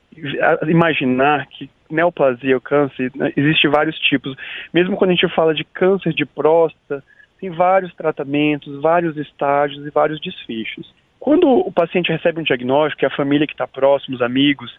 imaginar 0.67 1.47
que 1.49 1.69
neoplasia, 1.91 2.57
o 2.57 2.61
câncer, 2.61 3.11
né, 3.15 3.33
existe 3.37 3.69
vários 3.69 3.99
tipos. 3.99 4.37
Mesmo 4.73 4.97
quando 4.97 5.11
a 5.11 5.15
gente 5.15 5.35
fala 5.35 5.55
de 5.55 5.65
câncer 5.65 6.13
de 6.13 6.25
próstata, 6.25 7.03
tem 7.41 7.51
vários 7.51 7.95
tratamentos, 7.95 8.81
vários 8.81 9.17
estágios 9.17 9.87
e 9.87 9.91
vários 9.91 10.21
desfechos. 10.21 10.93
Quando 11.19 11.47
o 11.47 11.71
paciente 11.71 12.11
recebe 12.11 12.41
um 12.41 12.45
diagnóstico, 12.45 13.05
é 13.05 13.09
a 13.09 13.17
família 13.17 13.47
que 13.47 13.53
está 13.53 13.67
próxima, 13.67 14.17
os 14.17 14.23
amigos, 14.23 14.75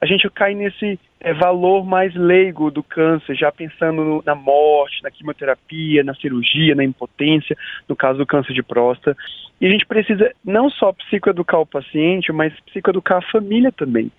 a 0.00 0.06
gente 0.06 0.28
cai 0.30 0.54
nesse 0.54 0.98
é, 1.20 1.32
valor 1.34 1.84
mais 1.84 2.14
leigo 2.14 2.70
do 2.70 2.82
câncer, 2.82 3.36
já 3.36 3.52
pensando 3.52 4.02
no, 4.02 4.22
na 4.24 4.34
morte, 4.34 5.02
na 5.02 5.10
quimioterapia, 5.10 6.02
na 6.02 6.14
cirurgia, 6.14 6.74
na 6.74 6.82
impotência, 6.82 7.56
no 7.88 7.94
caso 7.94 8.18
do 8.18 8.26
câncer 8.26 8.54
de 8.54 8.62
próstata. 8.62 9.16
E 9.60 9.66
a 9.66 9.70
gente 9.70 9.86
precisa 9.86 10.32
não 10.44 10.70
só 10.70 10.92
psicoeducar 10.92 11.60
o 11.60 11.66
paciente, 11.66 12.32
mas 12.32 12.58
psicoeducar 12.60 13.18
a 13.18 13.30
família 13.30 13.70
também. 13.70 14.10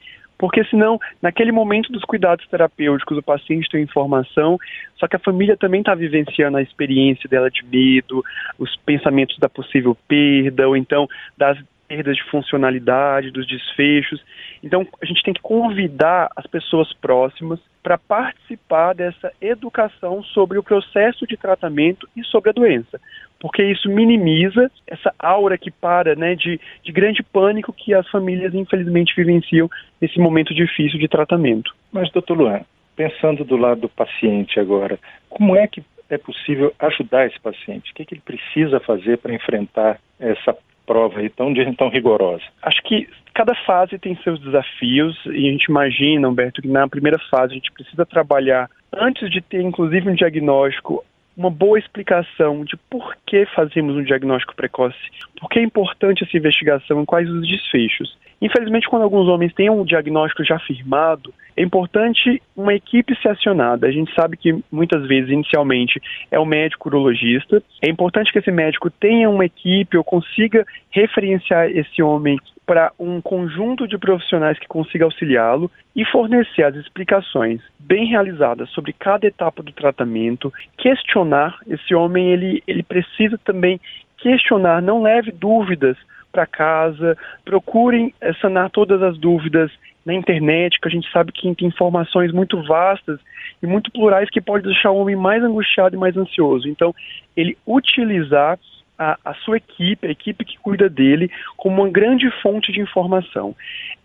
Porque 0.43 0.61
senão, 0.65 0.99
naquele 1.21 1.53
momento 1.53 1.89
dos 1.89 2.03
cuidados 2.03 2.45
terapêuticos, 2.49 3.17
o 3.17 3.23
paciente 3.23 3.69
tem 3.69 3.81
informação, 3.81 4.57
só 4.97 5.07
que 5.07 5.15
a 5.15 5.19
família 5.19 5.55
também 5.55 5.79
está 5.79 5.95
vivenciando 5.95 6.57
a 6.57 6.61
experiência 6.61 7.29
dela 7.29 7.49
de 7.49 7.63
medo, 7.65 8.21
os 8.59 8.75
pensamentos 8.85 9.39
da 9.39 9.47
possível 9.47 9.95
perda, 10.05 10.67
ou 10.67 10.75
então 10.75 11.07
das 11.37 11.57
perdas 11.87 12.15
de 12.15 12.23
funcionalidade, 12.29 13.31
dos 13.31 13.47
desfechos. 13.47 14.23
Então, 14.63 14.87
a 15.01 15.05
gente 15.05 15.23
tem 15.23 15.33
que 15.33 15.41
convidar 15.41 16.29
as 16.35 16.47
pessoas 16.47 16.91
próximas 16.93 17.59
para 17.81 17.97
participar 17.97 18.93
dessa 18.93 19.31
educação 19.41 20.23
sobre 20.23 20.57
o 20.57 20.63
processo 20.63 21.27
de 21.27 21.35
tratamento 21.35 22.07
e 22.15 22.23
sobre 22.23 22.49
a 22.49 22.53
doença 22.53 22.99
porque 23.43 23.61
isso 23.61 23.89
minimiza 23.89 24.71
essa 24.87 25.13
aura 25.19 25.57
que 25.57 25.69
para, 25.69 26.15
né, 26.15 26.33
de, 26.33 26.61
de 26.81 26.91
grande 26.93 27.21
pânico 27.21 27.73
que 27.73 27.93
as 27.93 28.09
famílias 28.09 28.53
infelizmente 28.53 29.13
vivenciam 29.13 29.69
nesse 29.99 30.17
momento 30.17 30.53
difícil 30.53 30.97
de 30.97 31.09
tratamento. 31.09 31.75
Mas, 31.91 32.09
doutor 32.13 32.37
Luan, 32.37 32.61
pensando 32.95 33.43
do 33.43 33.57
lado 33.57 33.81
do 33.81 33.89
paciente 33.89 34.61
agora, 34.61 34.97
como 35.29 35.57
é 35.57 35.67
que 35.67 35.83
é 36.09 36.17
possível 36.17 36.73
ajudar 36.79 37.27
esse 37.27 37.37
paciente? 37.41 37.91
O 37.91 37.93
que, 37.93 38.03
é 38.03 38.05
que 38.05 38.13
ele 38.13 38.21
precisa 38.21 38.79
fazer 38.79 39.17
para 39.17 39.35
enfrentar 39.35 39.99
essa 40.17 40.55
prova 40.85 41.19
aí 41.19 41.29
tão, 41.29 41.53
tão 41.75 41.89
rigorosa? 41.89 42.43
Acho 42.61 42.81
que 42.83 43.07
cada 43.33 43.55
fase 43.65 43.97
tem 43.97 44.15
seus 44.23 44.39
desafios 44.39 45.17
e 45.25 45.47
a 45.47 45.51
gente 45.51 45.65
imagina, 45.65 46.27
Humberto, 46.27 46.61
que 46.61 46.67
na 46.67 46.87
primeira 46.87 47.19
fase 47.29 47.53
a 47.53 47.55
gente 47.55 47.71
precisa 47.71 48.05
trabalhar 48.05 48.69
antes 48.93 49.29
de 49.31 49.41
ter 49.41 49.61
inclusive 49.61 50.09
um 50.09 50.15
diagnóstico 50.15 51.03
uma 51.35 51.49
boa 51.49 51.79
explicação 51.79 52.63
de 52.63 52.77
por 52.89 53.15
que 53.25 53.45
fazemos 53.55 53.95
um 53.95 54.03
diagnóstico 54.03 54.55
precoce, 54.55 54.97
por 55.39 55.49
que 55.49 55.59
é 55.59 55.63
importante 55.63 56.23
essa 56.23 56.37
investigação 56.37 57.01
e 57.01 57.05
quais 57.05 57.29
os 57.29 57.47
desfechos. 57.47 58.17
Infelizmente, 58.41 58.89
quando 58.89 59.03
alguns 59.03 59.27
homens 59.29 59.53
têm 59.53 59.69
um 59.69 59.85
diagnóstico 59.85 60.43
já 60.43 60.59
firmado, 60.59 61.33
é 61.55 61.63
importante 61.63 62.41
uma 62.57 62.73
equipe 62.73 63.15
ser 63.21 63.29
acionada. 63.29 63.87
A 63.87 63.91
gente 63.91 64.13
sabe 64.13 64.35
que 64.35 64.53
muitas 64.71 65.07
vezes, 65.07 65.29
inicialmente, 65.29 66.01
é 66.29 66.37
o 66.37 66.45
médico 66.45 66.89
urologista. 66.89 67.63
É 67.81 67.89
importante 67.89 68.33
que 68.33 68.39
esse 68.39 68.51
médico 68.51 68.89
tenha 68.89 69.29
uma 69.29 69.45
equipe 69.45 69.97
ou 69.97 70.03
consiga 70.03 70.65
referenciar 70.91 71.69
esse 71.69 72.03
homem 72.03 72.37
para 72.65 72.91
um 72.97 73.21
conjunto 73.21 73.87
de 73.87 73.97
profissionais 73.97 74.57
que 74.57 74.67
consiga 74.67 75.05
auxiliá-lo 75.05 75.69
e 75.95 76.05
fornecer 76.05 76.63
as 76.63 76.75
explicações 76.75 77.61
bem 77.79 78.05
realizadas 78.05 78.69
sobre 78.69 78.93
cada 78.93 79.27
etapa 79.27 79.61
do 79.61 79.71
tratamento, 79.71 80.51
questionar 80.77 81.57
esse 81.67 81.93
homem, 81.93 82.31
ele, 82.31 82.63
ele 82.65 82.83
precisa 82.83 83.37
também 83.37 83.79
questionar, 84.17 84.81
não 84.81 85.01
leve 85.01 85.31
dúvidas 85.31 85.97
para 86.31 86.47
casa, 86.47 87.17
procurem 87.45 88.13
sanar 88.41 88.69
todas 88.71 89.01
as 89.03 89.17
dúvidas 89.17 89.71
na 90.05 90.13
internet, 90.13 90.79
que 90.79 90.87
a 90.87 90.91
gente 90.91 91.09
sabe 91.11 91.31
que 91.31 91.53
tem 91.55 91.67
informações 91.67 92.31
muito 92.31 92.61
vastas 92.63 93.19
e 93.61 93.67
muito 93.67 93.91
plurais 93.91 94.29
que 94.29 94.41
pode 94.41 94.65
deixar 94.65 94.91
o 94.91 94.97
homem 94.97 95.15
mais 95.15 95.43
angustiado 95.43 95.95
e 95.95 95.99
mais 95.99 96.17
ansioso. 96.17 96.67
Então, 96.67 96.93
ele 97.35 97.57
utilizar 97.65 98.57
a, 98.97 99.17
a, 99.23 99.33
sua 99.35 99.57
equipe, 99.57 100.07
a 100.07 100.11
equipe 100.11 100.45
que 100.45 100.57
cuida 100.59 100.89
dele, 100.89 101.31
como 101.57 101.81
uma 101.81 101.89
grande 101.89 102.29
fonte 102.41 102.71
de 102.71 102.79
informação. 102.79 103.55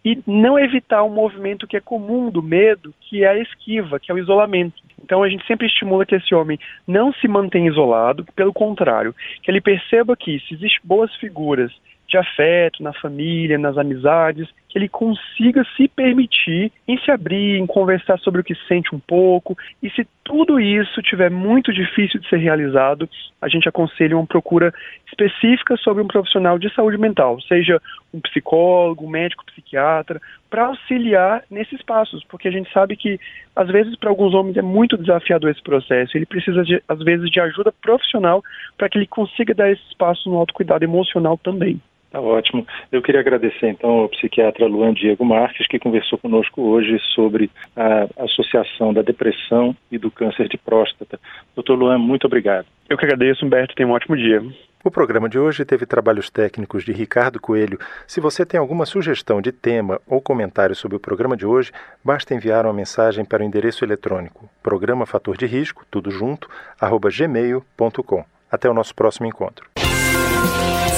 E 0.05 0.19
não 0.27 0.59
evitar 0.59 1.03
um 1.05 1.11
movimento 1.11 1.67
que 1.67 1.77
é 1.77 1.81
comum 1.81 2.31
do 2.31 2.43
medo, 2.43 2.95
que 3.01 3.25
é 3.25 3.29
a 3.29 3.39
esquiva, 3.39 4.01
que 4.01 4.11
é 4.11 4.15
o 4.15 4.19
isolamento. 4.19 4.83
Então 5.03 5.23
a 5.23 5.29
gente 5.29 5.47
sempre 5.47 5.67
estimula 5.67 6.07
que 6.07 6.15
esse 6.15 6.35
homem 6.35 6.59
não 6.87 7.13
se 7.13 7.29
mantenha 7.29 7.71
isolado, 7.71 8.25
pelo 8.35 8.53
contrário, 8.53 9.15
que 9.43 9.51
ele 9.51 9.61
perceba 9.61 10.17
que 10.17 10.39
se 10.41 10.55
existem 10.55 10.81
boas 10.85 11.15
figuras 11.17 11.73
de 12.09 12.17
afeto 12.17 12.83
na 12.83 12.93
família, 12.95 13.59
nas 13.59 13.77
amizades, 13.77 14.49
que 14.69 14.77
ele 14.77 14.89
consiga 14.89 15.65
se 15.77 15.89
permitir 15.89 16.71
em 16.87 16.99
se 16.99 17.11
abrir, 17.11 17.59
em 17.59 17.67
conversar 17.67 18.19
sobre 18.19 18.41
o 18.41 18.45
que 18.45 18.55
sente 18.67 18.95
um 18.95 18.99
pouco. 18.99 19.57
E 19.83 19.89
se 19.91 20.07
tudo 20.23 20.61
isso 20.61 21.01
tiver 21.01 21.31
muito 21.31 21.73
difícil 21.73 22.21
de 22.21 22.29
ser 22.29 22.37
realizado, 22.37 23.09
a 23.41 23.49
gente 23.49 23.69
aconselha 23.69 24.17
uma 24.17 24.27
procura 24.27 24.73
específica 25.07 25.77
sobre 25.79 26.03
um 26.03 26.07
profissional 26.07 26.59
de 26.59 26.73
saúde 26.75 26.99
mental, 26.99 27.41
seja 27.41 27.81
um 28.13 28.21
psicólogo, 28.21 29.07
um 29.07 29.11
médico, 29.11 29.45
psiquiatra, 29.47 30.21
para 30.51 30.67
auxiliar 30.67 31.45
nesses 31.51 31.83
passos, 31.83 32.23
porque 32.25 32.49
a 32.49 32.51
gente 32.51 32.71
sabe 32.73 32.97
que 32.97 33.19
às 33.57 33.69
vezes 33.69 33.97
para 33.97 34.11
alguns 34.11 34.35
homens 34.35 34.57
é 34.57 34.63
muito 34.63 34.99
desafiador 34.99 35.51
esse 35.51 35.63
processo. 35.63 36.17
Ele 36.17 36.27
precisa 36.27 36.63
de, 36.63 36.83
às 36.87 36.99
vezes 37.01 37.31
de 37.31 37.41
ajuda 37.41 37.73
profissional 37.83 38.43
para 38.77 38.89
que 38.89 38.99
ele 38.99 39.07
consiga 39.07 39.55
dar 39.55 39.71
esses 39.71 39.95
passos 39.95 40.27
no 40.27 40.37
autocuidado 40.37 40.85
emocional 40.85 41.39
também. 41.39 41.81
Tá 42.19 42.23
ótimo. 42.23 42.67
Eu 42.91 43.01
queria 43.01 43.21
agradecer 43.21 43.69
então 43.69 43.91
ao 43.91 44.09
psiquiatra 44.09 44.67
Luan 44.67 44.93
Diego 44.93 45.25
Marques, 45.25 45.69
que 45.69 45.79
conversou 45.79 46.19
conosco 46.19 46.63
hoje 46.63 46.99
sobre 47.15 47.49
a 47.77 48.09
associação 48.25 48.93
da 48.93 49.03
depressão 49.03 49.77
e 49.89 49.97
do 49.97 50.11
câncer 50.11 50.49
de 50.49 50.59
próstata. 50.59 51.21
Doutor 51.55 51.79
Luan, 51.79 51.97
muito 51.97 52.27
obrigado. 52.27 52.67
Eu 52.91 52.99
que 52.99 53.05
agradeço, 53.05 53.47
Humberto. 53.47 53.73
Tenha 53.77 53.89
um 53.89 53.93
ótimo 53.93 54.17
dia. 54.17 54.43
O 54.83 54.91
programa 54.91 55.29
de 55.29 55.39
hoje 55.39 55.65
teve 55.65 55.87
trabalhos 55.87 56.29
técnicos 56.29 56.85
de 56.85 56.91
Ricardo 56.93 57.41
Coelho. 57.41 57.79
Se 58.05 58.21
você 58.21 58.45
tem 58.45 58.59
alguma 58.59 58.85
sugestão 58.85 59.41
de 59.41 59.53
tema 59.53 60.01
ou 60.05 60.21
comentário 60.21 60.75
sobre 60.75 60.97
o 60.97 61.01
programa 61.01 61.37
de 61.37 61.47
hoje, 61.47 61.71
basta 62.05 62.35
enviar 62.35 62.67
uma 62.67 62.75
mensagem 62.75 63.25
para 63.25 63.45
o 63.45 63.47
endereço 63.47 63.85
eletrônico 63.85 64.51
programa 64.61 65.07
fator 65.07 65.37
de 65.37 65.47
risco, 65.47 65.87
tudo 65.89 66.11
junto, 66.11 66.49
arroba 66.81 67.11
gmail.com. 67.11 68.25
Até 68.51 68.69
o 68.69 68.75
nosso 68.75 68.93
próximo 68.93 69.29
encontro. 69.29 69.69